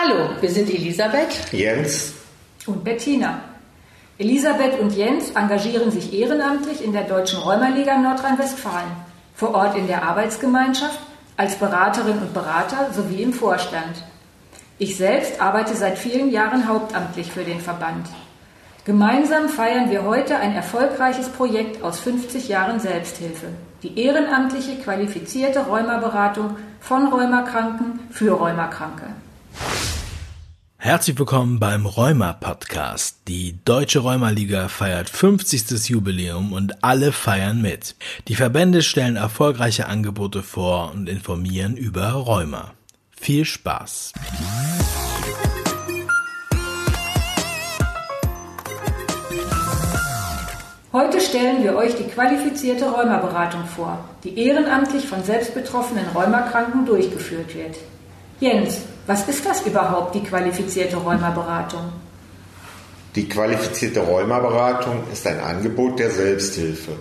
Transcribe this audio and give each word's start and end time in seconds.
Hallo, 0.00 0.30
wir 0.40 0.48
sind 0.48 0.70
Elisabeth, 0.70 1.50
Jens 1.50 2.14
und 2.66 2.84
Bettina. 2.84 3.40
Elisabeth 4.16 4.78
und 4.78 4.94
Jens 4.94 5.30
engagieren 5.30 5.90
sich 5.90 6.12
ehrenamtlich 6.12 6.84
in 6.84 6.92
der 6.92 7.02
Deutschen 7.02 7.40
Rheumaliga 7.40 7.98
Nordrhein-Westfalen, 7.98 8.92
vor 9.34 9.56
Ort 9.56 9.76
in 9.76 9.88
der 9.88 10.04
Arbeitsgemeinschaft, 10.04 11.00
als 11.36 11.56
Beraterin 11.56 12.18
und 12.18 12.32
Berater 12.32 12.92
sowie 12.92 13.22
im 13.22 13.32
Vorstand. 13.32 14.04
Ich 14.78 14.96
selbst 14.96 15.40
arbeite 15.40 15.74
seit 15.74 15.98
vielen 15.98 16.30
Jahren 16.30 16.68
hauptamtlich 16.68 17.32
für 17.32 17.42
den 17.42 17.60
Verband. 17.60 18.06
Gemeinsam 18.84 19.48
feiern 19.48 19.90
wir 19.90 20.04
heute 20.04 20.36
ein 20.36 20.54
erfolgreiches 20.54 21.28
Projekt 21.28 21.82
aus 21.82 21.98
50 21.98 22.46
Jahren 22.46 22.78
Selbsthilfe, 22.78 23.48
die 23.82 23.98
ehrenamtliche 23.98 24.76
qualifizierte 24.76 25.58
Rheumaberatung 25.58 26.56
von 26.78 27.08
Rheumakranken 27.08 27.98
für 28.12 28.30
Rheumakranke. 28.30 29.06
Herzlich 30.80 31.18
willkommen 31.18 31.58
beim 31.58 31.86
Rheuma 31.86 32.32
Podcast. 32.34 33.22
Die 33.26 33.58
Deutsche 33.64 33.98
Rheumaliga 33.98 34.68
feiert 34.68 35.10
50. 35.10 35.88
Jubiläum 35.88 36.52
und 36.52 36.84
alle 36.84 37.10
feiern 37.10 37.60
mit. 37.60 37.96
Die 38.28 38.36
Verbände 38.36 38.82
stellen 38.82 39.16
erfolgreiche 39.16 39.88
Angebote 39.88 40.44
vor 40.44 40.92
und 40.94 41.08
informieren 41.08 41.76
über 41.76 42.10
Rheuma. 42.12 42.74
Viel 43.10 43.44
Spaß! 43.44 44.12
Heute 50.92 51.20
stellen 51.20 51.64
wir 51.64 51.74
euch 51.74 51.96
die 51.96 52.04
qualifizierte 52.04 52.88
Rheumaberatung 52.88 53.64
vor, 53.64 54.08
die 54.22 54.38
ehrenamtlich 54.38 55.08
von 55.08 55.24
selbstbetroffenen 55.24 56.06
Rheumakranken 56.14 56.86
durchgeführt 56.86 57.52
wird. 57.56 57.76
Jens, 58.38 58.82
was 59.08 59.26
ist 59.26 59.46
das 59.46 59.66
überhaupt, 59.66 60.14
die 60.14 60.22
qualifizierte 60.22 60.98
Rheumaberatung? 60.98 61.80
Die 63.14 63.26
qualifizierte 63.26 64.00
Rheumaberatung 64.00 65.04
ist 65.10 65.26
ein 65.26 65.40
Angebot 65.40 65.98
der 65.98 66.10
Selbsthilfe. 66.10 66.92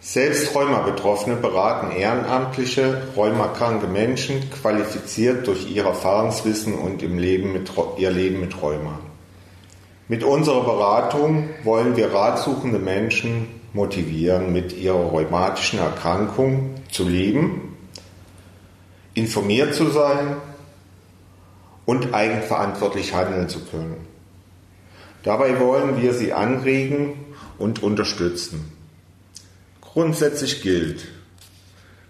Selbst 0.00 0.52
Rheuma-Betroffene 0.52 1.36
beraten 1.36 1.92
ehrenamtliche, 1.92 3.02
rheumakranke 3.16 3.86
Menschen, 3.86 4.50
qualifiziert 4.50 5.46
durch 5.46 5.70
ihr 5.70 5.84
Erfahrungswissen 5.84 6.74
und 6.74 7.00
Leben 7.02 7.52
mit, 7.52 7.70
ihr 7.98 8.10
Leben 8.10 8.40
mit 8.40 8.60
Rheuma. 8.60 8.98
Mit 10.08 10.24
unserer 10.24 10.64
Beratung 10.64 11.50
wollen 11.62 11.96
wir 11.96 12.12
ratsuchende 12.12 12.80
Menschen 12.80 13.46
motivieren, 13.72 14.52
mit 14.52 14.76
ihrer 14.76 14.96
rheumatischen 14.96 15.78
Erkrankung 15.78 16.74
zu 16.90 17.08
leben, 17.08 17.76
informiert 19.14 19.72
zu 19.72 19.88
sein 19.90 20.36
und 21.86 22.12
eigenverantwortlich 22.12 23.14
handeln 23.14 23.48
zu 23.48 23.60
können. 23.60 24.06
Dabei 25.22 25.58
wollen 25.58 26.02
wir 26.02 26.12
sie 26.12 26.32
anregen 26.32 27.14
und 27.58 27.82
unterstützen. 27.82 28.72
Grundsätzlich 29.80 30.62
gilt, 30.62 31.06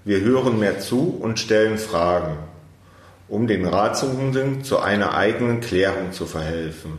wir 0.05 0.21
hören 0.21 0.59
mehr 0.59 0.81
zu 0.81 1.17
und 1.21 1.39
stellen 1.39 1.79
Fragen, 1.79 2.37
um 3.29 3.47
den 3.47 3.65
Ratsuchenden 3.65 4.65
zu 4.65 4.81
einer 4.81 5.15
eigenen 5.15 5.61
Klärung 5.61 6.13
zu 6.13 6.27
verhelfen, 6.27 6.99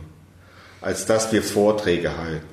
als 0.80 1.06
dass 1.06 1.32
wir 1.32 1.42
Vorträge 1.42 2.16
halten. 2.16 2.46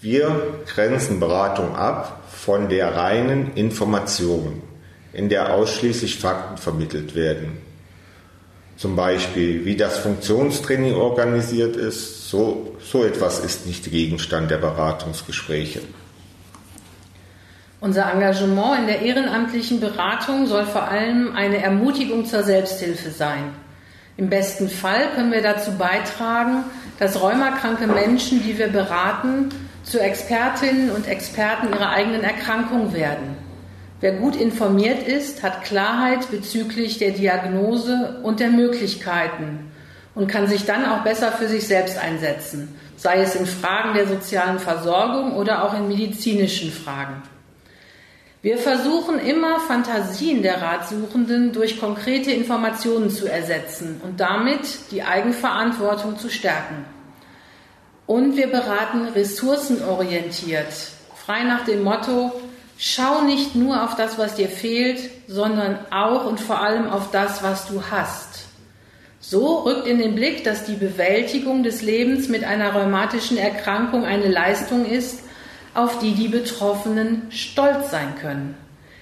Wir 0.00 0.60
grenzen 0.66 1.18
Beratung 1.18 1.74
ab 1.74 2.22
von 2.30 2.68
der 2.68 2.94
reinen 2.94 3.54
Information, 3.54 4.62
in 5.12 5.28
der 5.28 5.54
ausschließlich 5.54 6.18
Fakten 6.18 6.56
vermittelt 6.56 7.14
werden. 7.14 7.67
Zum 8.78 8.94
Beispiel, 8.94 9.64
wie 9.64 9.76
das 9.76 9.98
Funktionstraining 9.98 10.94
organisiert 10.94 11.74
ist, 11.74 12.30
so, 12.30 12.76
so 12.80 13.04
etwas 13.04 13.40
ist 13.40 13.66
nicht 13.66 13.90
Gegenstand 13.90 14.52
der 14.52 14.58
Beratungsgespräche. 14.58 15.80
Unser 17.80 18.12
Engagement 18.12 18.78
in 18.78 18.86
der 18.86 19.02
ehrenamtlichen 19.02 19.80
Beratung 19.80 20.46
soll 20.46 20.64
vor 20.64 20.86
allem 20.86 21.34
eine 21.34 21.60
Ermutigung 21.60 22.24
zur 22.24 22.44
Selbsthilfe 22.44 23.10
sein. 23.10 23.52
Im 24.16 24.30
besten 24.30 24.68
Fall 24.68 25.08
können 25.16 25.32
wir 25.32 25.42
dazu 25.42 25.72
beitragen, 25.72 26.62
dass 27.00 27.20
rheumakranke 27.20 27.88
Menschen, 27.88 28.44
die 28.44 28.58
wir 28.58 28.68
beraten, 28.68 29.48
zu 29.82 29.98
Expertinnen 29.98 30.90
und 30.90 31.08
Experten 31.08 31.72
ihrer 31.72 31.90
eigenen 31.90 32.22
Erkrankung 32.22 32.92
werden. 32.92 33.47
Wer 34.00 34.12
gut 34.12 34.36
informiert 34.36 35.06
ist, 35.06 35.42
hat 35.42 35.64
Klarheit 35.64 36.30
bezüglich 36.30 36.98
der 36.98 37.10
Diagnose 37.10 38.20
und 38.22 38.38
der 38.38 38.50
Möglichkeiten 38.50 39.72
und 40.14 40.28
kann 40.28 40.46
sich 40.46 40.64
dann 40.64 40.84
auch 40.84 41.02
besser 41.02 41.32
für 41.32 41.48
sich 41.48 41.66
selbst 41.66 41.98
einsetzen, 41.98 42.76
sei 42.96 43.20
es 43.20 43.34
in 43.34 43.46
Fragen 43.46 43.94
der 43.94 44.06
sozialen 44.06 44.60
Versorgung 44.60 45.34
oder 45.34 45.64
auch 45.64 45.74
in 45.74 45.88
medizinischen 45.88 46.70
Fragen. 46.70 47.22
Wir 48.40 48.58
versuchen 48.58 49.18
immer 49.18 49.58
Fantasien 49.58 50.42
der 50.42 50.62
Ratsuchenden 50.62 51.52
durch 51.52 51.80
konkrete 51.80 52.30
Informationen 52.30 53.10
zu 53.10 53.26
ersetzen 53.26 54.00
und 54.04 54.20
damit 54.20 54.92
die 54.92 55.02
Eigenverantwortung 55.02 56.18
zu 56.18 56.30
stärken. 56.30 56.84
Und 58.06 58.36
wir 58.36 58.46
beraten 58.46 59.08
ressourcenorientiert, 59.08 60.72
frei 61.16 61.42
nach 61.42 61.64
dem 61.64 61.82
Motto, 61.82 62.32
Schau 62.80 63.22
nicht 63.22 63.56
nur 63.56 63.82
auf 63.82 63.96
das, 63.96 64.18
was 64.18 64.36
dir 64.36 64.48
fehlt, 64.48 65.00
sondern 65.26 65.80
auch 65.90 66.26
und 66.26 66.38
vor 66.38 66.60
allem 66.60 66.88
auf 66.88 67.10
das, 67.10 67.42
was 67.42 67.66
du 67.66 67.82
hast. 67.90 68.46
So 69.18 69.62
rückt 69.62 69.88
in 69.88 69.98
den 69.98 70.14
Blick, 70.14 70.44
dass 70.44 70.64
die 70.64 70.76
Bewältigung 70.76 71.64
des 71.64 71.82
Lebens 71.82 72.28
mit 72.28 72.44
einer 72.44 72.72
rheumatischen 72.72 73.36
Erkrankung 73.36 74.04
eine 74.04 74.28
Leistung 74.28 74.86
ist, 74.86 75.24
auf 75.74 75.98
die 75.98 76.12
die 76.12 76.28
Betroffenen 76.28 77.22
stolz 77.30 77.90
sein 77.90 78.14
können. 78.20 78.56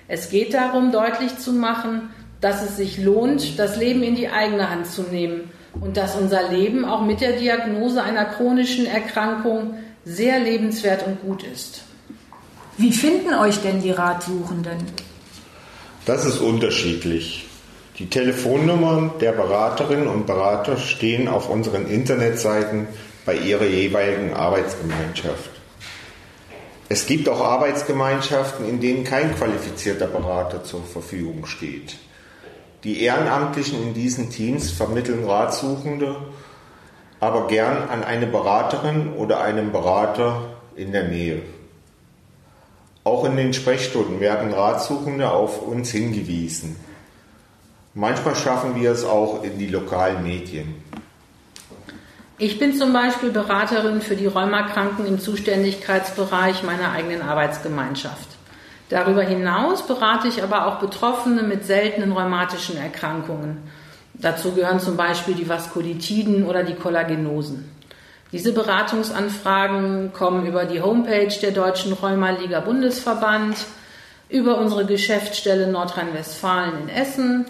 Es 0.09 0.31
geht 0.31 0.55
darum, 0.55 0.91
deutlich 0.91 1.37
zu 1.37 1.53
machen, 1.53 2.09
dass 2.41 2.63
es 2.63 2.79
sich 2.79 2.97
lohnt, 2.97 3.59
das 3.59 3.77
Leben 3.77 4.03
in 4.03 4.15
die 4.15 4.31
eigene 4.31 4.71
Hand 4.71 4.87
zu 4.87 5.03
nehmen 5.03 5.51
und 5.79 5.99
dass 5.99 6.17
unser 6.17 6.51
Leben 6.51 6.87
auch 6.87 7.03
mit 7.03 7.21
der 7.21 7.33
Diagnose 7.33 8.03
einer 8.03 8.25
chronischen 8.25 8.87
Erkrankung 8.87 9.75
sehr 10.03 10.39
lebenswert 10.39 11.07
und 11.07 11.21
gut 11.21 11.43
ist. 11.43 11.83
Wie 12.79 12.93
finden 12.93 13.33
euch 13.33 13.63
denn 13.63 13.81
die 13.81 13.91
Ratsuchenden? 13.91 14.85
Das 16.05 16.27
ist 16.27 16.41
unterschiedlich. 16.41 17.49
Die 17.99 18.11
Telefonnummern 18.11 19.13
der 19.19 19.33
Beraterinnen 19.33 20.07
und 20.07 20.27
Berater 20.27 20.77
stehen 20.77 21.27
auf 21.27 21.49
unseren 21.49 21.87
Internetseiten 21.87 22.87
bei 23.25 23.35
ihrer 23.35 23.65
jeweiligen 23.65 24.35
Arbeitsgemeinschaft. 24.35 25.51
Es 26.91 27.07
gibt 27.07 27.31
auch 27.31 27.41
Arbeitsgemeinschaften, 27.41 28.69
in 28.69 28.79
denen 28.81 29.05
kein 29.05 29.35
qualifizierter 29.35 30.07
Berater 30.07 30.63
zur 30.63 30.85
Verfügung 30.85 31.47
steht. 31.47 31.97
Die 32.85 33.03
Ehrenamtlichen 33.03 33.83
in 33.83 33.95
diesen 33.95 34.29
Teams 34.29 34.71
vermitteln 34.71 35.25
Ratsuchende, 35.25 36.15
aber 37.21 37.47
gern 37.47 37.89
an 37.89 38.05
eine 38.05 38.27
Beraterin 38.27 39.15
oder 39.15 39.41
einen 39.41 39.73
Berater 39.73 40.43
in 40.77 40.93
der 40.93 41.09
Nähe. 41.09 41.41
Auch 43.07 43.25
in 43.25 43.37
den 43.37 43.55
Sprechstunden 43.55 44.19
werden 44.19 44.53
Ratsuchende 44.53 45.31
auf 45.31 45.63
uns 45.63 45.93
hingewiesen. 45.93 46.75
Manchmal 47.95 48.35
schaffen 48.35 48.75
wir 48.75 48.91
es 48.91 49.05
auch 49.05 49.45
in 49.45 49.61
die 49.61 49.69
lokalen 49.69 50.25
Medien. 50.25 50.75
Ich 52.37 52.59
bin 52.59 52.75
zum 52.75 52.93
Beispiel 52.93 53.31
Beraterin 53.31 54.01
für 54.01 54.17
die 54.17 54.27
Rheumakranken 54.27 55.07
im 55.07 55.21
Zuständigkeitsbereich 55.21 56.65
meiner 56.65 56.91
eigenen 56.91 57.23
Arbeitsgemeinschaft. 57.23 58.27
Darüber 58.89 59.23
hinaus 59.23 59.87
berate 59.87 60.27
ich 60.27 60.43
aber 60.43 60.67
auch 60.67 60.81
Betroffene 60.81 61.45
mit 61.45 61.65
seltenen 61.65 62.11
rheumatischen 62.11 62.77
Erkrankungen. 62.77 63.59
Dazu 64.15 64.51
gehören 64.51 64.81
zum 64.81 64.97
Beispiel 64.97 65.37
die 65.37 65.49
Vaskulitiden 65.49 66.45
oder 66.45 66.65
die 66.65 66.75
Kollagenosen. 66.75 67.76
Diese 68.37 68.53
Beratungsanfragen 68.53 70.13
kommen 70.13 70.45
über 70.45 70.67
die 70.67 70.83
Homepage 70.83 71.33
der 71.41 71.53
Deutschen 71.53 71.95
Rheumaliga 71.95 72.61
Bundesverband, 72.61 73.57
über 74.29 74.59
unsere 74.59 74.85
Geschäftsstelle 74.85 75.69
Nordrhein-Westfalen 75.69 76.83
in 76.83 76.89
Essen, 76.91 77.47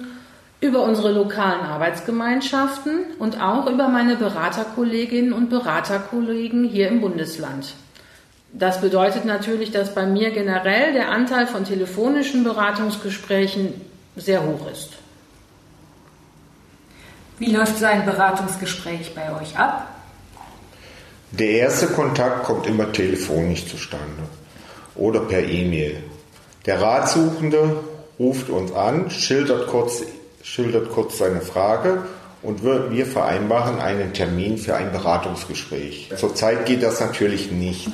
über 0.60 0.82
unsere 0.82 1.10
lokalen 1.10 1.62
Arbeitsgemeinschaften 1.62 3.00
und 3.18 3.42
auch 3.42 3.66
über 3.68 3.88
meine 3.88 4.14
Beraterkolleginnen 4.14 5.32
und 5.32 5.50
Beraterkollegen 5.50 6.62
hier 6.62 6.86
im 6.86 7.00
Bundesland. 7.00 7.74
Das 8.52 8.80
bedeutet 8.80 9.24
natürlich, 9.24 9.72
dass 9.72 9.92
bei 9.92 10.06
mir 10.06 10.30
generell 10.30 10.92
der 10.92 11.10
Anteil 11.10 11.48
von 11.48 11.64
telefonischen 11.64 12.44
Beratungsgesprächen 12.44 13.74
sehr 14.14 14.44
hoch 14.44 14.70
ist. 14.70 14.90
Wie 17.40 17.50
läuft 17.50 17.76
so 17.76 17.86
ein 17.86 18.04
Beratungsgespräch 18.04 19.16
bei 19.16 19.34
euch 19.36 19.58
ab? 19.58 19.95
Der 21.38 21.50
erste 21.50 21.88
Kontakt 21.88 22.44
kommt 22.44 22.66
immer 22.66 22.90
telefonisch 22.92 23.66
zustande 23.66 24.22
oder 24.94 25.20
per 25.20 25.42
E-Mail. 25.42 25.98
Der 26.64 26.80
Ratsuchende 26.80 27.76
ruft 28.18 28.48
uns 28.48 28.72
an, 28.72 29.10
schildert 29.10 29.66
kurz, 29.66 30.02
schildert 30.42 30.90
kurz 30.90 31.18
seine 31.18 31.42
Frage 31.42 32.04
und 32.40 32.64
wir 32.64 33.04
vereinbaren 33.04 33.80
einen 33.80 34.14
Termin 34.14 34.56
für 34.56 34.76
ein 34.76 34.92
Beratungsgespräch. 34.92 36.10
Zurzeit 36.16 36.64
geht 36.64 36.82
das 36.82 37.00
natürlich 37.00 37.50
nicht. 37.52 37.90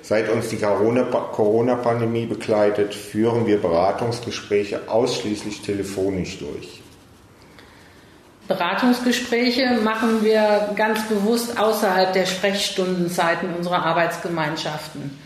Seit 0.00 0.30
uns 0.30 0.48
die 0.48 0.56
Corona-Pandemie 0.56 2.24
begleitet, 2.24 2.94
führen 2.94 3.46
wir 3.46 3.60
Beratungsgespräche 3.60 4.88
ausschließlich 4.88 5.60
telefonisch 5.60 6.38
durch. 6.38 6.80
Beratungsgespräche 8.48 9.78
machen 9.82 10.22
wir 10.22 10.70
ganz 10.76 11.02
bewusst 11.08 11.58
außerhalb 11.58 12.12
der 12.12 12.26
Sprechstundenzeiten 12.26 13.54
unserer 13.54 13.84
Arbeitsgemeinschaften. 13.84 15.18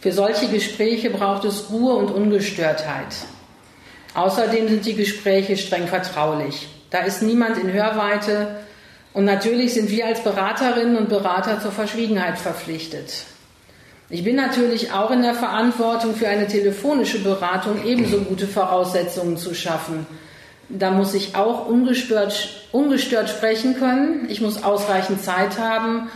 Für 0.00 0.12
solche 0.12 0.48
Gespräche 0.48 1.10
braucht 1.10 1.44
es 1.44 1.70
Ruhe 1.70 1.94
und 1.94 2.10
Ungestörtheit. 2.10 3.16
Außerdem 4.14 4.68
sind 4.68 4.86
die 4.86 4.94
Gespräche 4.94 5.56
streng 5.56 5.86
vertraulich. 5.86 6.68
Da 6.90 7.00
ist 7.00 7.22
niemand 7.22 7.58
in 7.58 7.72
Hörweite 7.72 8.56
und 9.12 9.24
natürlich 9.24 9.74
sind 9.74 9.90
wir 9.90 10.06
als 10.06 10.22
Beraterinnen 10.22 10.96
und 10.96 11.08
Berater 11.08 11.60
zur 11.60 11.72
Verschwiegenheit 11.72 12.38
verpflichtet. 12.38 13.24
Ich 14.10 14.24
bin 14.24 14.36
natürlich 14.36 14.92
auch 14.92 15.10
in 15.10 15.22
der 15.22 15.34
Verantwortung, 15.34 16.14
für 16.14 16.28
eine 16.28 16.46
telefonische 16.46 17.22
Beratung 17.22 17.84
ebenso 17.84 18.20
gute 18.20 18.46
Voraussetzungen 18.46 19.36
zu 19.36 19.54
schaffen. 19.54 20.06
Da 20.68 20.90
muss 20.90 21.14
ich 21.14 21.34
auch 21.34 21.66
ungestört, 21.66 22.66
ungestört 22.72 23.30
sprechen 23.30 23.76
können. 23.78 24.26
Ich 24.28 24.40
muss 24.40 24.62
ausreichend 24.62 25.24
Zeit 25.24 25.58
haben. 25.58 26.08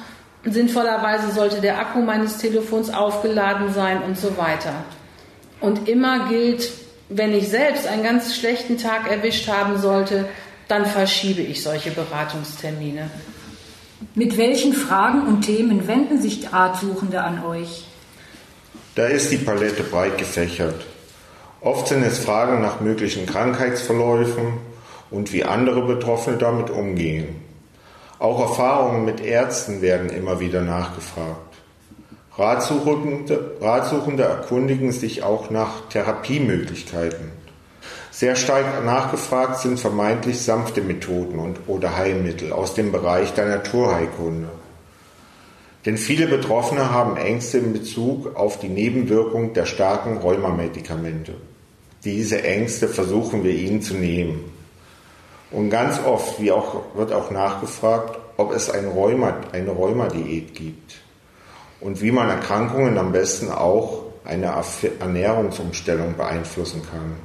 Sinnvollerweise 0.45 1.33
sollte 1.33 1.61
der 1.61 1.79
Akku 1.79 2.01
meines 2.03 2.39
Telefons 2.39 2.93
aufgeladen 2.93 3.73
sein 3.73 4.03
und 4.03 4.19
so 4.19 4.37
weiter. 4.37 4.85
Und 5.61 5.89
immer 5.89 6.29
gilt, 6.29 6.71
wenn 7.09 7.33
ich 7.33 7.49
selbst 7.49 7.87
einen 7.87 8.03
ganz 8.03 8.37
schlechten 8.37 8.77
Tag 8.77 9.11
erwischt 9.11 9.49
haben 9.49 9.79
sollte, 9.79 10.29
dann 10.69 10.85
verschiebe 10.87 11.43
ich 11.43 11.63
solche 11.63 11.91
Beratungstermine. 11.91 13.11
Mit 14.15 14.37
welchen 14.37 14.73
Fragen 14.73 15.27
und 15.27 15.43
Themen 15.43 15.87
wenden 15.87 16.21
sich 16.21 16.53
Ratsuchende 16.53 17.23
an 17.23 17.45
euch? 17.45 17.85
Da 18.95 19.07
ist 19.07 19.31
die 19.31 19.39
Palette 19.39 19.83
breit 19.85 20.19
gefächert. 20.19 20.85
Oft 21.65 21.87
sind 21.87 22.03
es 22.03 22.19
Fragen 22.19 22.61
nach 22.61 22.81
möglichen 22.81 23.25
Krankheitsverläufen 23.25 24.55
und 25.13 25.33
wie 25.33 25.45
andere 25.45 25.83
Betroffene 25.83 26.37
damit 26.37 26.71
umgehen. 26.71 27.37
Auch 28.19 28.41
Erfahrungen 28.41 29.05
mit 29.05 29.21
Ärzten 29.21 29.81
werden 29.81 30.11
immer 30.11 30.41
wieder 30.41 30.63
nachgefragt. 30.63 31.55
Ratsuchende, 32.37 33.59
Ratsuchende 33.61 34.25
erkundigen 34.25 34.91
sich 34.91 35.23
auch 35.23 35.51
nach 35.51 35.89
Therapiemöglichkeiten. 35.89 37.31
Sehr 38.11 38.35
stark 38.35 38.85
nachgefragt 38.85 39.61
sind 39.61 39.79
vermeintlich 39.79 40.41
sanfte 40.43 40.81
Methoden 40.81 41.39
und, 41.39 41.61
oder 41.69 41.97
Heilmittel 41.97 42.53
aus 42.53 42.75
dem 42.75 42.91
Bereich 42.91 43.35
der 43.35 43.47
Naturheilkunde. 43.47 44.49
Denn 45.87 45.97
viele 45.97 46.27
Betroffene 46.27 46.91
haben 46.91 47.17
Ängste 47.17 47.59
in 47.59 47.73
Bezug 47.73 48.35
auf 48.35 48.59
die 48.59 48.69
Nebenwirkung 48.69 49.53
der 49.53 49.67
starken 49.67 50.17
Rheumamedikamente. 50.19 51.35
Diese 52.05 52.43
Ängste 52.43 52.89
versuchen 52.89 53.45
wir 53.45 53.55
ihnen 53.55 53.81
zu 53.81 53.95
nehmen. 53.95 54.53
Und 55.53 55.71
ganz 55.71 56.01
oft 56.05 56.41
wie 56.41 56.51
auch, 56.51 56.97
wird 56.97 57.13
auch 57.13 57.31
nachgefragt, 57.31 58.19
ob 58.37 58.53
es 58.53 58.71
ein 58.71 58.87
Rheuma, 58.87 59.37
eine 59.53 59.71
Rheumadiät 59.71 60.53
gibt 60.55 60.97
und 61.81 62.01
wie 62.01 62.11
man 62.11 62.29
Erkrankungen 62.29 62.99
am 62.99 63.13
besten 63.13 63.51
auch 63.51 64.03
eine 64.25 64.53
Ernährungsumstellung 65.01 66.17
beeinflussen 66.17 66.83
kann. 66.91 67.17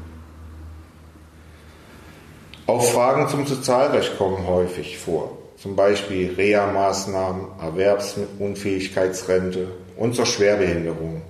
Auch 2.68 2.84
Fragen 2.84 3.28
zum 3.30 3.48
Sozialrecht 3.48 4.18
kommen 4.18 4.46
häufig 4.46 4.98
vor, 4.98 5.38
zum 5.58 5.78
Beispiel 5.78 6.34
Reha-Maßnahmen, 6.34 7.48
Erwerbsunfähigkeitsrente 7.62 9.70
und 9.96 10.16
zur 10.16 10.26
Schwerbehinderung. 10.26 11.22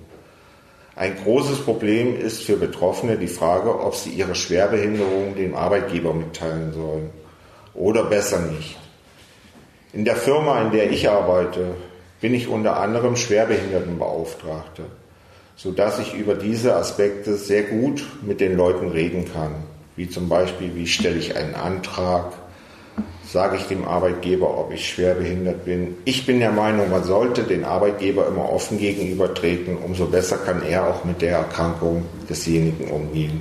Ein 0.98 1.16
großes 1.22 1.60
Problem 1.60 2.18
ist 2.20 2.42
für 2.42 2.56
Betroffene 2.56 3.18
die 3.18 3.28
Frage, 3.28 3.82
ob 3.82 3.94
sie 3.94 4.10
ihre 4.10 4.34
Schwerbehinderung 4.34 5.36
dem 5.36 5.54
Arbeitgeber 5.54 6.12
mitteilen 6.12 6.72
sollen. 6.72 7.10
Oder 7.72 8.02
besser 8.02 8.40
nicht. 8.40 8.76
In 9.92 10.04
der 10.04 10.16
Firma, 10.16 10.60
in 10.60 10.72
der 10.72 10.90
ich 10.90 11.08
arbeite, 11.08 11.76
bin 12.20 12.34
ich 12.34 12.48
unter 12.48 12.80
anderem 12.80 13.14
Schwerbehindertenbeauftragte, 13.14 14.86
sodass 15.54 16.00
ich 16.00 16.14
über 16.14 16.34
diese 16.34 16.74
Aspekte 16.74 17.36
sehr 17.36 17.62
gut 17.62 18.04
mit 18.22 18.40
den 18.40 18.56
Leuten 18.56 18.88
reden 18.88 19.24
kann. 19.32 19.54
Wie 19.94 20.08
zum 20.08 20.28
Beispiel, 20.28 20.74
wie 20.74 20.88
stelle 20.88 21.18
ich 21.18 21.36
einen 21.36 21.54
Antrag, 21.54 22.32
sage 23.30 23.56
ich 23.56 23.64
dem 23.64 23.86
Arbeitgeber, 23.86 24.58
ob 24.58 24.72
ich 24.72 24.88
schwer 24.88 25.14
behindert 25.14 25.64
bin. 25.66 25.96
Ich 26.06 26.24
bin 26.24 26.40
der 26.40 26.52
Meinung, 26.52 26.90
man 26.90 27.04
sollte 27.04 27.42
den 27.42 27.64
Arbeitgeber 27.64 28.26
immer 28.26 28.50
offen 28.50 28.78
gegenübertreten, 28.78 29.76
umso 29.76 30.06
besser 30.06 30.38
kann 30.38 30.62
er 30.62 30.88
auch 30.88 31.04
mit 31.04 31.20
der 31.20 31.36
Erkrankung 31.36 32.06
desjenigen 32.28 32.90
umgehen. 32.90 33.40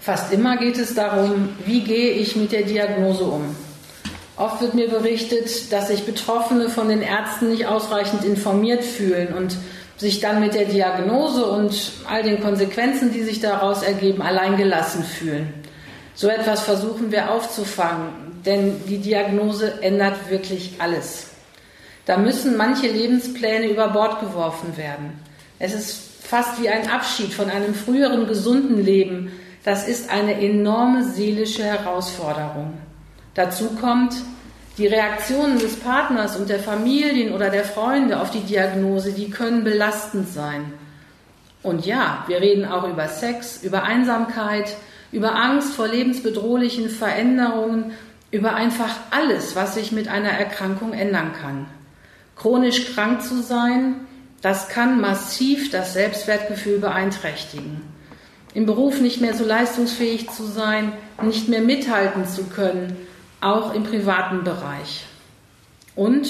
Fast 0.00 0.32
immer 0.32 0.56
geht 0.56 0.78
es 0.78 0.94
darum, 0.94 1.50
wie 1.64 1.82
gehe 1.82 2.10
ich 2.10 2.34
mit 2.36 2.52
der 2.52 2.62
Diagnose 2.62 3.24
um. 3.24 3.56
Oft 4.36 4.60
wird 4.60 4.74
mir 4.74 4.88
berichtet, 4.88 5.72
dass 5.72 5.88
sich 5.88 6.04
Betroffene 6.04 6.68
von 6.68 6.88
den 6.88 7.02
Ärzten 7.02 7.50
nicht 7.50 7.66
ausreichend 7.66 8.24
informiert 8.24 8.84
fühlen 8.84 9.32
und 9.32 9.56
sich 9.96 10.18
dann 10.18 10.40
mit 10.40 10.54
der 10.54 10.64
Diagnose 10.64 11.46
und 11.46 11.92
all 12.10 12.24
den 12.24 12.42
Konsequenzen, 12.42 13.12
die 13.12 13.22
sich 13.22 13.40
daraus 13.40 13.84
ergeben, 13.84 14.22
alleingelassen 14.22 15.04
fühlen. 15.04 15.54
So 16.14 16.28
etwas 16.28 16.60
versuchen 16.60 17.10
wir 17.10 17.30
aufzufangen, 17.30 18.42
denn 18.44 18.84
die 18.86 18.98
Diagnose 18.98 19.82
ändert 19.82 20.30
wirklich 20.30 20.74
alles. 20.78 21.28
Da 22.06 22.18
müssen 22.18 22.56
manche 22.56 22.86
Lebenspläne 22.86 23.66
über 23.66 23.88
Bord 23.88 24.20
geworfen 24.20 24.76
werden. 24.76 25.18
Es 25.58 25.72
ist 25.72 26.22
fast 26.22 26.60
wie 26.60 26.68
ein 26.68 26.88
Abschied 26.88 27.32
von 27.32 27.50
einem 27.50 27.74
früheren 27.74 28.26
gesunden 28.26 28.84
Leben. 28.84 29.32
Das 29.64 29.88
ist 29.88 30.10
eine 30.10 30.40
enorme 30.40 31.04
seelische 31.04 31.64
Herausforderung. 31.64 32.74
Dazu 33.34 33.70
kommt, 33.80 34.14
die 34.76 34.86
Reaktionen 34.86 35.58
des 35.58 35.76
Partners 35.76 36.36
und 36.36 36.48
der 36.48 36.58
Familien 36.58 37.32
oder 37.32 37.48
der 37.50 37.64
Freunde 37.64 38.20
auf 38.20 38.30
die 38.30 38.40
Diagnose, 38.40 39.12
die 39.12 39.30
können 39.30 39.64
belastend 39.64 40.28
sein. 40.28 40.72
Und 41.62 41.86
ja, 41.86 42.24
wir 42.26 42.40
reden 42.40 42.66
auch 42.66 42.86
über 42.86 43.08
Sex, 43.08 43.62
über 43.62 43.84
Einsamkeit, 43.84 44.76
über 45.14 45.36
Angst 45.36 45.74
vor 45.74 45.86
lebensbedrohlichen 45.86 46.90
Veränderungen, 46.90 47.92
über 48.32 48.54
einfach 48.54 48.90
alles, 49.12 49.54
was 49.54 49.74
sich 49.74 49.92
mit 49.92 50.08
einer 50.08 50.30
Erkrankung 50.30 50.92
ändern 50.92 51.32
kann. 51.40 51.66
Chronisch 52.34 52.92
krank 52.92 53.22
zu 53.22 53.40
sein, 53.40 54.00
das 54.42 54.68
kann 54.68 55.00
massiv 55.00 55.70
das 55.70 55.94
Selbstwertgefühl 55.94 56.80
beeinträchtigen. 56.80 57.80
Im 58.54 58.66
Beruf 58.66 59.00
nicht 59.00 59.20
mehr 59.20 59.34
so 59.34 59.44
leistungsfähig 59.44 60.30
zu 60.30 60.44
sein, 60.46 60.92
nicht 61.22 61.48
mehr 61.48 61.60
mithalten 61.60 62.26
zu 62.26 62.44
können, 62.44 62.96
auch 63.40 63.72
im 63.72 63.84
privaten 63.84 64.42
Bereich. 64.42 65.06
Und 65.94 66.26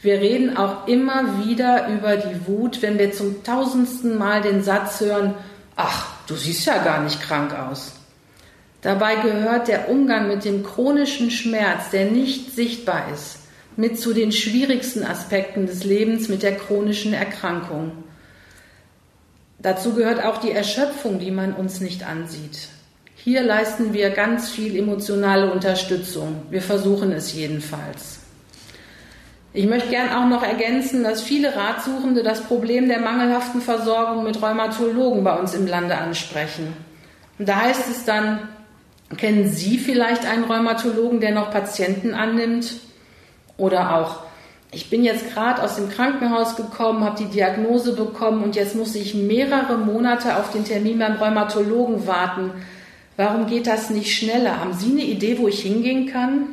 wir 0.00 0.14
reden 0.14 0.56
auch 0.56 0.88
immer 0.88 1.44
wieder 1.44 1.88
über 1.88 2.16
die 2.16 2.46
Wut, 2.46 2.80
wenn 2.80 2.98
wir 2.98 3.12
zum 3.12 3.44
tausendsten 3.44 4.16
Mal 4.16 4.40
den 4.40 4.62
Satz 4.62 5.00
hören, 5.00 5.34
ach, 5.76 6.06
du 6.26 6.36
siehst 6.36 6.64
ja 6.64 6.82
gar 6.82 7.02
nicht 7.02 7.20
krank 7.20 7.54
aus. 7.54 7.97
Dabei 8.80 9.16
gehört 9.16 9.68
der 9.68 9.88
Umgang 9.88 10.28
mit 10.28 10.44
dem 10.44 10.62
chronischen 10.62 11.30
Schmerz, 11.30 11.90
der 11.90 12.06
nicht 12.06 12.54
sichtbar 12.54 13.12
ist, 13.12 13.40
mit 13.76 13.98
zu 13.98 14.12
den 14.12 14.30
schwierigsten 14.30 15.02
Aspekten 15.02 15.66
des 15.66 15.84
Lebens 15.84 16.28
mit 16.28 16.42
der 16.42 16.56
chronischen 16.56 17.12
Erkrankung. 17.12 17.92
Dazu 19.58 19.94
gehört 19.94 20.24
auch 20.24 20.38
die 20.38 20.52
Erschöpfung, 20.52 21.18
die 21.18 21.32
man 21.32 21.52
uns 21.52 21.80
nicht 21.80 22.06
ansieht. 22.06 22.68
Hier 23.16 23.42
leisten 23.42 23.92
wir 23.92 24.10
ganz 24.10 24.48
viel 24.48 24.76
emotionale 24.76 25.52
Unterstützung. 25.52 26.42
Wir 26.50 26.62
versuchen 26.62 27.10
es 27.10 27.34
jedenfalls. 27.34 28.20
Ich 29.52 29.66
möchte 29.66 29.88
gern 29.88 30.10
auch 30.10 30.28
noch 30.28 30.44
ergänzen, 30.44 31.02
dass 31.02 31.22
viele 31.22 31.56
Ratsuchende 31.56 32.22
das 32.22 32.42
Problem 32.42 32.86
der 32.86 33.00
mangelhaften 33.00 33.60
Versorgung 33.60 34.22
mit 34.22 34.40
Rheumatologen 34.40 35.24
bei 35.24 35.36
uns 35.36 35.54
im 35.54 35.66
Lande 35.66 35.98
ansprechen. 35.98 36.74
Und 37.40 37.48
da 37.48 37.62
heißt 37.62 37.88
es 37.90 38.04
dann, 38.04 38.48
kennen 39.16 39.48
Sie 39.48 39.78
vielleicht 39.78 40.26
einen 40.26 40.44
Rheumatologen, 40.44 41.20
der 41.20 41.32
noch 41.32 41.50
Patienten 41.50 42.14
annimmt? 42.14 42.76
Oder 43.56 43.96
auch, 43.96 44.20
ich 44.70 44.90
bin 44.90 45.02
jetzt 45.02 45.32
gerade 45.32 45.62
aus 45.62 45.76
dem 45.76 45.88
Krankenhaus 45.88 46.56
gekommen, 46.56 47.04
habe 47.04 47.18
die 47.18 47.30
Diagnose 47.30 47.94
bekommen 47.94 48.42
und 48.42 48.54
jetzt 48.54 48.76
muss 48.76 48.94
ich 48.94 49.14
mehrere 49.14 49.78
Monate 49.78 50.36
auf 50.36 50.52
den 50.52 50.64
Termin 50.64 50.98
beim 50.98 51.16
Rheumatologen 51.16 52.06
warten. 52.06 52.52
Warum 53.16 53.46
geht 53.46 53.66
das 53.66 53.90
nicht 53.90 54.14
schneller? 54.14 54.60
Haben 54.60 54.74
Sie 54.74 54.92
eine 54.92 55.02
Idee, 55.02 55.38
wo 55.38 55.48
ich 55.48 55.62
hingehen 55.62 56.06
kann? 56.06 56.48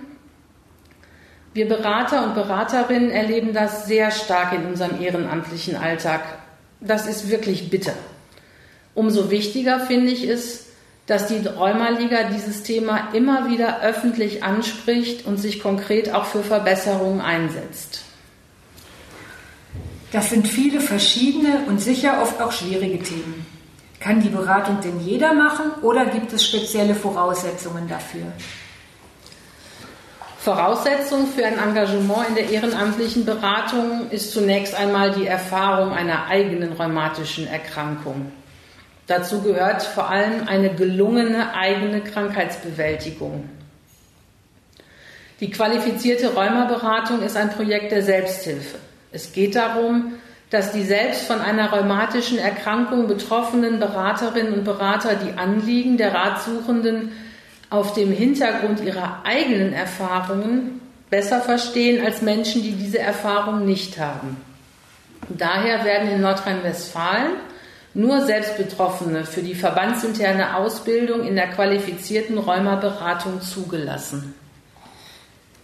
Wir 1.53 1.67
Berater 1.67 2.23
und 2.25 2.35
Beraterinnen 2.35 3.11
erleben 3.11 3.53
das 3.53 3.85
sehr 3.85 4.11
stark 4.11 4.53
in 4.53 4.65
unserem 4.65 5.01
ehrenamtlichen 5.01 5.75
Alltag. 5.75 6.21
Das 6.81 7.07
ist 7.07 7.29
wirklich 7.29 7.69
bitter. 7.69 7.93
Umso 8.93 9.29
wichtiger 9.29 9.79
finde 9.79 10.11
ich 10.11 10.27
es, 10.27 10.64
dass 11.07 11.27
die 11.27 11.45
Rheumaliga 11.45 12.23
dieses 12.29 12.63
Thema 12.63 13.09
immer 13.13 13.49
wieder 13.49 13.81
öffentlich 13.81 14.43
anspricht 14.43 15.25
und 15.25 15.37
sich 15.37 15.61
konkret 15.61 16.13
auch 16.13 16.25
für 16.25 16.43
Verbesserungen 16.43 17.21
einsetzt. 17.21 18.01
Das 20.11 20.29
sind 20.29 20.47
viele 20.47 20.79
verschiedene 20.79 21.65
und 21.67 21.79
sicher 21.79 22.21
oft 22.21 22.41
auch 22.41 22.51
schwierige 22.51 23.03
Themen. 23.03 23.45
Kann 23.99 24.21
die 24.21 24.29
Beratung 24.29 24.79
denn 24.81 24.99
jeder 24.99 25.33
machen 25.33 25.71
oder 25.81 26.05
gibt 26.05 26.31
es 26.33 26.45
spezielle 26.45 26.95
Voraussetzungen 26.95 27.87
dafür? 27.87 28.25
Voraussetzung 30.39 31.25
für 31.27 31.43
ein 31.43 31.57
Engagement 31.57 32.29
in 32.29 32.35
der 32.35 32.49
ehrenamtlichen 32.51 33.25
Beratung 33.25 34.09
ist 34.11 34.31
zunächst 34.31 34.75
einmal 34.75 35.11
die 35.11 35.25
Erfahrung 35.25 35.91
einer 35.91 36.27
eigenen 36.27 36.73
rheumatischen 36.73 37.47
Erkrankung. 37.47 38.31
Dazu 39.07 39.41
gehört 39.41 39.83
vor 39.83 40.09
allem 40.09 40.47
eine 40.47 40.73
gelungene 40.73 41.53
eigene 41.53 42.01
Krankheitsbewältigung. 42.01 43.49
Die 45.39 45.51
qualifizierte 45.51 46.33
Rheumaberatung 46.33 47.21
ist 47.21 47.37
ein 47.37 47.51
Projekt 47.51 47.91
der 47.91 48.01
Selbsthilfe. 48.01 48.77
Es 49.11 49.33
geht 49.33 49.55
darum, 49.55 50.13
dass 50.49 50.71
die 50.71 50.83
selbst 50.83 51.27
von 51.27 51.41
einer 51.41 51.71
rheumatischen 51.71 52.37
Erkrankung 52.37 53.07
betroffenen 53.07 53.79
Beraterinnen 53.79 54.53
und 54.53 54.63
Berater 54.63 55.15
die 55.15 55.37
Anliegen 55.37 55.97
der 55.97 56.13
Ratsuchenden 56.13 57.11
auf 57.69 57.93
dem 57.93 58.11
Hintergrund 58.11 58.81
ihrer 58.81 59.23
eigenen 59.25 59.73
Erfahrungen 59.73 60.81
besser 61.09 61.41
verstehen 61.41 62.05
als 62.05 62.21
Menschen, 62.21 62.63
die 62.63 62.71
diese 62.71 62.99
Erfahrung 62.99 63.65
nicht 63.65 63.99
haben. 63.99 64.37
Daher 65.29 65.83
werden 65.83 66.09
in 66.09 66.21
Nordrhein-Westfalen 66.21 67.31
nur 67.95 68.25
Selbstbetroffene 68.25 69.25
für 69.25 69.41
die 69.41 69.55
verbandsinterne 69.55 70.57
Ausbildung 70.57 71.23
in 71.23 71.35
der 71.35 71.47
qualifizierten 71.47 72.37
Rheumaberatung 72.37 73.41
zugelassen. 73.41 74.35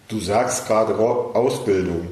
Du 0.08 0.20
sagst 0.20 0.66
gerade 0.66 0.98
Ausbildung. 0.98 2.08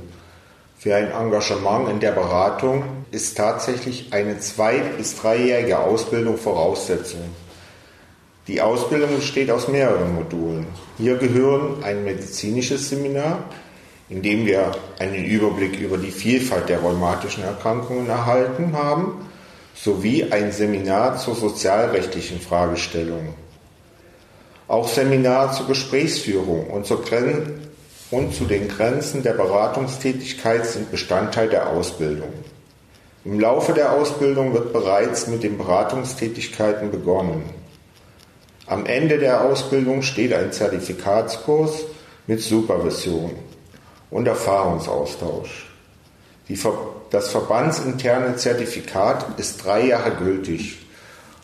Für 0.78 0.96
ein 0.96 1.12
Engagement 1.12 1.90
in 1.90 2.00
der 2.00 2.12
Beratung 2.12 2.84
ist 3.12 3.36
tatsächlich 3.36 4.14
eine 4.14 4.40
zwei- 4.40 4.80
bis 4.98 5.16
dreijährige 5.16 5.80
Ausbildung 5.80 6.38
Voraussetzung. 6.38 7.22
Die 8.48 8.62
Ausbildung 8.62 9.16
besteht 9.16 9.52
aus 9.52 9.68
mehreren 9.68 10.16
Modulen. 10.16 10.68
Hier 10.98 11.18
gehören 11.18 11.84
ein 11.84 12.04
medizinisches 12.04 12.90
Seminar, 12.90 13.44
in 14.10 14.22
dem 14.22 14.46
wir 14.46 14.72
einen 15.00 15.24
Überblick 15.24 15.80
über 15.80 15.98
die 15.98 16.12
Vielfalt 16.12 16.68
der 16.68 16.80
rheumatischen 16.80 17.44
Erkrankungen 17.44 18.10
erhalten 18.10 18.74
haben, 18.74 19.30
sowie 19.84 20.26
ein 20.30 20.52
Seminar 20.52 21.18
zur 21.18 21.36
sozialrechtlichen 21.36 22.42
Fragestellung. 22.42 23.34
Auch 24.68 24.88
Seminar 24.88 25.54
zur 25.54 25.68
Gesprächsführung 25.68 26.68
und, 26.68 26.86
zur 26.86 27.04
und 28.12 28.34
zu 28.34 28.46
den 28.46 28.68
Grenzen 28.68 29.24
der 29.24 29.34
Beratungstätigkeit 29.34 30.66
sind 30.66 30.92
Bestandteil 30.92 31.50
der 31.50 31.70
Ausbildung. 31.70 32.34
Im 33.24 33.40
Laufe 33.40 33.74
der 33.74 33.94
Ausbildung 33.94 34.54
wird 34.54 34.74
bereits 34.74 35.28
mit 35.28 35.44
den 35.44 35.58
Beratungstätigkeiten 35.58 36.92
begonnen. 36.92 37.44
Am 38.66 38.86
Ende 38.86 39.18
der 39.18 39.44
Ausbildung 39.44 40.02
steht 40.02 40.34
ein 40.34 40.52
Zertifikatskurs 40.52 41.86
mit 42.28 42.42
Supervision 42.42 43.32
und 44.12 44.28
Erfahrungsaustausch. 44.28 45.69
Ver 46.56 46.74
das 47.12 47.30
verbandsinterne 47.30 48.36
Zertifikat 48.36 49.40
ist 49.40 49.66
drei 49.66 49.88
Jahre 49.88 50.12
gültig. 50.12 50.78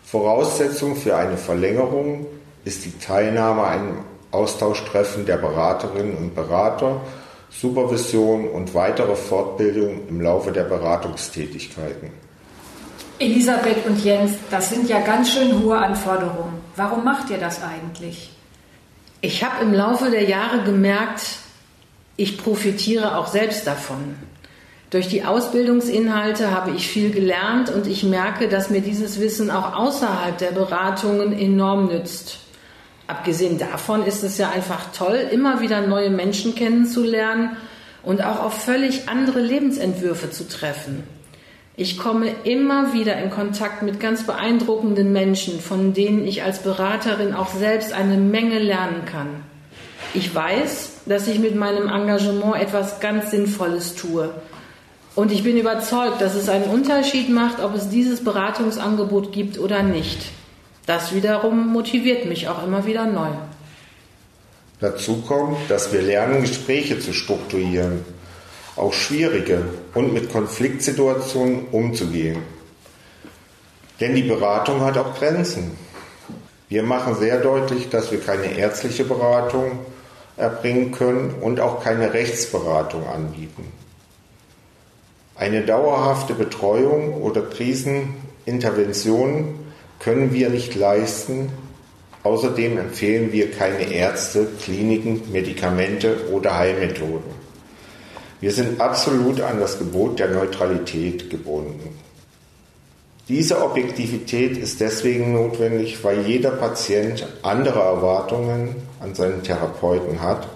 Voraussetzung 0.06 0.96
für 0.96 1.16
eine 1.16 1.38
Verlängerung 1.38 2.28
ist 2.66 2.86
die 2.86 2.98
Teilnahme 3.00 3.64
an 3.64 3.80
einem 3.80 3.98
Austauschtreffen 4.30 5.26
der 5.26 5.38
Beraterinnen 5.38 6.18
und 6.18 6.36
Berater, 6.36 7.02
Supervision 7.50 8.48
und 8.48 8.74
weitere 8.76 9.16
Fortbildung 9.16 10.08
im 10.08 10.22
Laufe 10.22 10.52
der 10.52 10.66
Beratungstätigkeiten. 10.66 12.12
Elisabeth 13.18 13.86
und 13.88 14.04
Jens, 14.04 14.34
das 14.52 14.70
sind 14.70 14.90
ja 14.90 15.00
ganz 15.00 15.32
schön 15.32 15.64
hohe 15.64 15.78
Anforderungen. 15.78 16.62
Warum 16.76 17.06
macht 17.06 17.30
ihr 17.30 17.38
das 17.38 17.64
eigentlich? 17.64 18.32
Ich 19.22 19.44
habe 19.44 19.64
im 19.64 19.74
Laufe 19.74 20.12
der 20.12 20.24
Jahre 20.24 20.64
gemerkt, 20.64 21.38
ich 22.18 22.38
profitiere 22.38 23.18
auch 23.18 23.28
selbst 23.28 23.66
davon. 23.66 24.16
Durch 24.92 25.08
die 25.08 25.24
Ausbildungsinhalte 25.24 26.52
habe 26.52 26.72
ich 26.72 26.88
viel 26.88 27.12
gelernt 27.12 27.70
und 27.70 27.88
ich 27.88 28.04
merke, 28.04 28.48
dass 28.48 28.70
mir 28.70 28.82
dieses 28.82 29.20
Wissen 29.20 29.50
auch 29.50 29.76
außerhalb 29.76 30.38
der 30.38 30.52
Beratungen 30.52 31.34
enorm 31.34 31.88
nützt. 31.88 32.40
Abgesehen 33.08 33.58
davon 33.58 34.06
ist 34.06 34.24
es 34.24 34.38
ja 34.38 34.50
einfach 34.50 34.92
toll, 34.92 35.20
immer 35.32 35.62
wieder 35.62 35.82
neue 35.82 36.10
Menschen 36.10 36.56
kennenzulernen 36.56 37.58
und 38.04 38.24
auch 38.24 38.40
auf 38.44 38.64
völlig 38.64 39.10
andere 39.10 39.40
Lebensentwürfe 39.40 40.32
zu 40.32 40.48
treffen. 40.48 41.04
Ich 41.78 41.98
komme 41.98 42.28
immer 42.46 42.94
wieder 42.94 43.18
in 43.22 43.30
Kontakt 43.32 43.82
mit 43.82 44.00
ganz 44.00 44.24
beeindruckenden 44.24 45.12
Menschen, 45.12 45.60
von 45.60 45.94
denen 45.94 46.26
ich 46.26 46.44
als 46.44 46.60
Beraterin 46.60 47.34
auch 47.34 47.50
selbst 47.50 47.92
eine 47.92 48.18
Menge 48.18 48.60
lernen 48.60 49.04
kann. 49.06 49.28
Ich 50.14 50.34
weiß, 50.34 51.02
dass 51.06 51.28
ich 51.28 51.40
mit 51.40 51.56
meinem 51.56 51.90
Engagement 51.90 52.56
etwas 52.56 53.02
ganz 53.02 53.32
Sinnvolles 53.32 53.96
tue. 53.96 54.34
Und 55.16 55.32
ich 55.32 55.44
bin 55.44 55.58
überzeugt, 55.58 56.22
dass 56.22 56.36
es 56.36 56.50
einen 56.50 56.66
Unterschied 56.66 57.30
macht, 57.30 57.62
ob 57.62 57.74
es 57.74 57.90
dieses 57.90 58.24
Beratungsangebot 58.24 59.32
gibt 59.32 59.58
oder 59.58 59.82
nicht. 59.82 60.28
Das 60.86 61.16
wiederum 61.16 61.68
motiviert 61.72 62.26
mich 62.26 62.48
auch 62.48 62.64
immer 62.64 62.86
wieder 62.86 63.06
neu. 63.06 63.30
Dazu 64.82 65.22
kommt, 65.22 65.58
dass 65.70 65.94
wir 65.94 66.02
lernen, 66.02 66.42
Gespräche 66.42 67.00
zu 67.00 67.14
strukturieren 67.14 68.04
auch 68.76 68.94
schwierige 68.94 69.64
und 69.94 70.14
mit 70.14 70.32
Konfliktsituationen 70.32 71.68
umzugehen. 71.72 72.42
Denn 74.00 74.16
die 74.16 74.24
Beratung 74.24 74.82
hat 74.82 74.98
auch 74.98 75.18
Grenzen. 75.18 75.72
Wir 76.68 76.84
machen 76.84 77.16
sehr 77.16 77.40
deutlich, 77.40 77.90
dass 77.90 78.12
wir 78.12 78.20
keine 78.20 78.58
ärztliche 78.58 79.06
Beratung 79.06 79.80
erbringen 80.36 80.92
können 80.92 81.36
und 81.42 81.62
auch 81.62 81.82
keine 81.82 82.14
Rechtsberatung 82.14 83.08
anbieten. 83.08 83.72
Eine 85.38 85.64
dauerhafte 85.64 86.34
Betreuung 86.34 87.22
oder 87.22 87.42
Krisenintervention 87.42 89.60
können 90.00 90.32
wir 90.34 90.50
nicht 90.50 90.76
leisten. 90.76 91.50
Außerdem 92.24 92.78
empfehlen 92.78 93.34
wir 93.34 93.52
keine 93.52 93.92
Ärzte, 93.92 94.48
Kliniken, 94.62 95.24
Medikamente 95.32 96.30
oder 96.32 96.58
Heilmethoden. 96.58 97.36
Wir 98.40 98.52
sind 98.52 98.80
absolut 98.80 99.42
an 99.42 99.60
das 99.60 99.78
Gebot 99.78 100.20
der 100.20 100.30
Neutralität 100.30 101.30
gebunden. 101.30 102.00
Diese 103.28 103.62
Objektivität 103.62 104.58
ist 104.58 104.80
deswegen 104.80 105.34
notwendig, 105.34 106.02
weil 106.04 106.22
jeder 106.22 106.52
Patient 106.52 107.28
andere 107.42 107.80
Erwartungen 107.80 108.76
an 109.00 109.16
seinen 109.16 109.44
Therapeuten 109.44 110.22
hat 110.22 110.48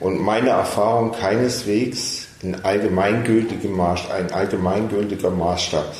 und 0.00 0.20
meine 0.20 0.50
Erfahrung 0.50 1.12
keineswegs 1.12 2.27
ein 2.42 2.62
allgemeingültiger 2.64 3.68
Maßstab 5.30 5.94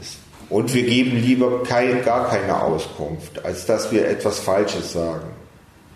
ist. 0.00 0.18
Und 0.48 0.72
wir 0.72 0.84
geben 0.84 1.16
lieber 1.16 1.62
kein, 1.64 2.04
gar 2.04 2.28
keine 2.28 2.62
Auskunft, 2.62 3.44
als 3.44 3.66
dass 3.66 3.90
wir 3.90 4.08
etwas 4.08 4.38
Falsches 4.38 4.92
sagen. 4.92 5.28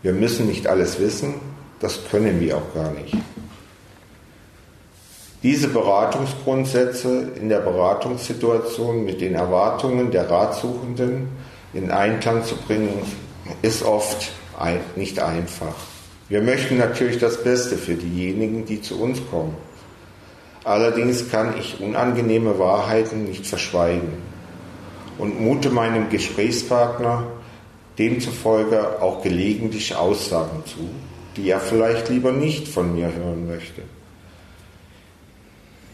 Wir 0.02 0.12
müssen 0.12 0.46
nicht 0.46 0.66
alles 0.66 0.98
wissen, 0.98 1.34
das 1.78 2.00
können 2.10 2.40
wir 2.40 2.56
auch 2.56 2.74
gar 2.74 2.90
nicht. 2.92 3.14
Diese 5.42 5.68
Beratungsgrundsätze 5.68 7.28
in 7.40 7.48
der 7.48 7.60
Beratungssituation 7.60 9.04
mit 9.04 9.22
den 9.22 9.34
Erwartungen 9.34 10.10
der 10.10 10.28
Ratsuchenden 10.28 11.28
in 11.72 11.90
Einklang 11.90 12.44
zu 12.44 12.56
bringen, 12.56 13.02
ist 13.62 13.82
oft 13.82 14.32
nicht 14.96 15.18
einfach. 15.20 15.74
Wir 16.28 16.42
möchten 16.42 16.76
natürlich 16.76 17.18
das 17.18 17.42
Beste 17.42 17.76
für 17.76 17.94
diejenigen, 17.94 18.66
die 18.66 18.82
zu 18.82 19.00
uns 19.00 19.20
kommen. 19.30 19.56
Allerdings 20.64 21.30
kann 21.30 21.58
ich 21.58 21.80
unangenehme 21.80 22.58
Wahrheiten 22.58 23.24
nicht 23.24 23.46
verschweigen 23.46 24.12
und 25.18 25.40
mute 25.40 25.70
meinem 25.70 26.10
Gesprächspartner 26.10 27.26
demzufolge 27.98 29.00
auch 29.02 29.22
gelegentlich 29.22 29.94
Aussagen 29.94 30.62
zu, 30.66 30.88
die 31.36 31.48
er 31.50 31.60
vielleicht 31.60 32.08
lieber 32.08 32.32
nicht 32.32 32.68
von 32.68 32.94
mir 32.94 33.12
hören 33.12 33.46
möchte. 33.46 33.82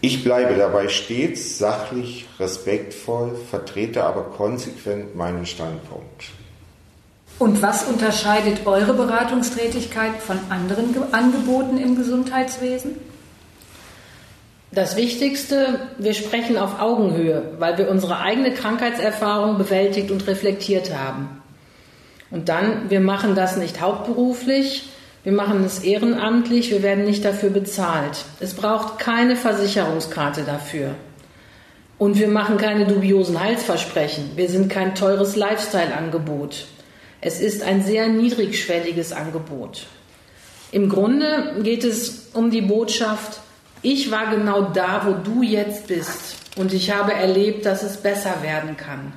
Ich 0.00 0.22
bleibe 0.22 0.54
dabei 0.54 0.88
stets 0.88 1.58
sachlich, 1.58 2.26
respektvoll, 2.38 3.34
vertrete 3.50 4.04
aber 4.04 4.22
konsequent 4.22 5.16
meinen 5.16 5.46
Standpunkt. 5.46 6.30
Und 7.38 7.60
was 7.60 7.84
unterscheidet 7.84 8.66
eure 8.66 8.94
Beratungstätigkeit 8.94 10.22
von 10.22 10.38
anderen 10.48 11.12
Angeboten 11.12 11.76
im 11.78 11.96
Gesundheitswesen? 11.96 12.96
Das 14.72 14.96
Wichtigste, 14.96 15.80
wir 15.98 16.12
sprechen 16.12 16.58
auf 16.58 16.80
Augenhöhe, 16.80 17.52
weil 17.58 17.78
wir 17.78 17.88
unsere 17.88 18.18
eigene 18.20 18.52
Krankheitserfahrung 18.52 19.58
bewältigt 19.58 20.10
und 20.10 20.26
reflektiert 20.26 20.94
haben. 20.94 21.40
Und 22.30 22.48
dann, 22.48 22.90
wir 22.90 23.00
machen 23.00 23.34
das 23.34 23.56
nicht 23.56 23.80
hauptberuflich, 23.80 24.88
wir 25.22 25.32
machen 25.32 25.64
es 25.64 25.80
ehrenamtlich, 25.80 26.70
wir 26.70 26.82
werden 26.82 27.04
nicht 27.04 27.24
dafür 27.24 27.50
bezahlt. 27.50 28.24
Es 28.40 28.54
braucht 28.54 28.98
keine 28.98 29.36
Versicherungskarte 29.36 30.42
dafür. 30.42 30.94
Und 31.98 32.18
wir 32.18 32.28
machen 32.28 32.58
keine 32.58 32.86
dubiosen 32.86 33.40
Heilsversprechen. 33.40 34.32
Wir 34.36 34.48
sind 34.48 34.68
kein 34.68 34.94
teures 34.94 35.34
Lifestyle-Angebot. 35.34 36.66
Es 37.20 37.40
ist 37.40 37.62
ein 37.62 37.82
sehr 37.82 38.08
niedrigschwelliges 38.08 39.12
Angebot. 39.12 39.86
Im 40.72 40.88
Grunde 40.88 41.56
geht 41.62 41.84
es 41.84 42.28
um 42.34 42.50
die 42.50 42.60
Botschaft, 42.60 43.40
ich 43.86 44.10
war 44.10 44.30
genau 44.30 44.62
da, 44.62 45.02
wo 45.06 45.12
du 45.12 45.42
jetzt 45.42 45.86
bist 45.86 46.38
und 46.56 46.72
ich 46.72 46.90
habe 46.90 47.14
erlebt, 47.14 47.64
dass 47.66 47.84
es 47.84 47.98
besser 47.98 48.42
werden 48.42 48.76
kann. 48.76 49.12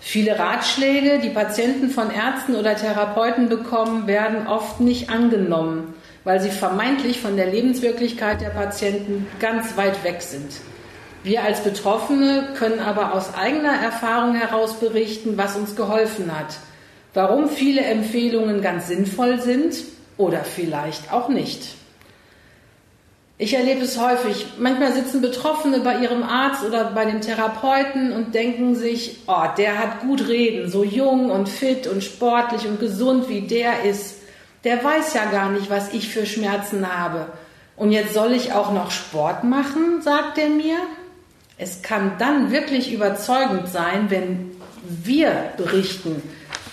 Viele 0.00 0.36
Ratschläge, 0.36 1.20
die 1.20 1.30
Patienten 1.30 1.88
von 1.88 2.10
Ärzten 2.10 2.56
oder 2.56 2.74
Therapeuten 2.74 3.48
bekommen, 3.48 4.08
werden 4.08 4.48
oft 4.48 4.80
nicht 4.80 5.08
angenommen, 5.08 5.94
weil 6.24 6.40
sie 6.40 6.50
vermeintlich 6.50 7.20
von 7.20 7.36
der 7.36 7.46
Lebenswirklichkeit 7.46 8.40
der 8.40 8.50
Patienten 8.50 9.28
ganz 9.38 9.76
weit 9.76 10.02
weg 10.02 10.20
sind. 10.20 10.50
Wir 11.22 11.44
als 11.44 11.62
Betroffene 11.62 12.54
können 12.58 12.80
aber 12.80 13.14
aus 13.14 13.34
eigener 13.34 13.72
Erfahrung 13.72 14.34
heraus 14.34 14.80
berichten, 14.80 15.38
was 15.38 15.54
uns 15.54 15.76
geholfen 15.76 16.36
hat, 16.36 16.56
warum 17.14 17.48
viele 17.48 17.82
Empfehlungen 17.82 18.62
ganz 18.62 18.88
sinnvoll 18.88 19.40
sind 19.40 19.76
oder 20.16 20.42
vielleicht 20.42 21.12
auch 21.12 21.28
nicht. 21.28 21.76
Ich 23.36 23.54
erlebe 23.54 23.80
es 23.80 24.00
häufig. 24.00 24.46
Manchmal 24.58 24.92
sitzen 24.92 25.20
Betroffene 25.20 25.80
bei 25.80 25.98
ihrem 25.98 26.22
Arzt 26.22 26.64
oder 26.64 26.84
bei 26.92 27.04
dem 27.04 27.20
Therapeuten 27.20 28.12
und 28.12 28.32
denken 28.32 28.76
sich, 28.76 29.18
oh, 29.26 29.42
der 29.58 29.78
hat 29.78 30.00
gut 30.02 30.28
reden, 30.28 30.70
so 30.70 30.84
jung 30.84 31.30
und 31.30 31.48
fit 31.48 31.88
und 31.88 32.04
sportlich 32.04 32.66
und 32.68 32.78
gesund 32.78 33.28
wie 33.28 33.40
der 33.40 33.82
ist. 33.82 34.18
Der 34.62 34.82
weiß 34.82 35.14
ja 35.14 35.24
gar 35.26 35.50
nicht, 35.50 35.68
was 35.68 35.92
ich 35.92 36.10
für 36.10 36.26
Schmerzen 36.26 36.88
habe. 36.96 37.26
Und 37.76 37.90
jetzt 37.90 38.14
soll 38.14 38.32
ich 38.32 38.52
auch 38.52 38.72
noch 38.72 38.92
Sport 38.92 39.42
machen, 39.42 40.00
sagt 40.00 40.38
er 40.38 40.48
mir. 40.48 40.76
Es 41.58 41.82
kann 41.82 42.12
dann 42.20 42.52
wirklich 42.52 42.92
überzeugend 42.92 43.68
sein, 43.68 44.10
wenn 44.10 44.52
wir 44.84 45.52
berichten, 45.56 46.22